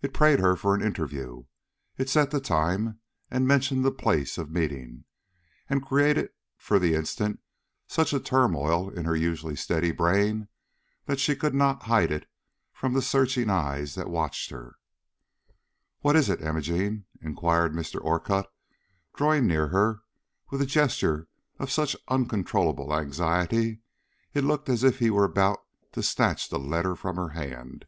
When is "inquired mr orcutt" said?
17.20-18.46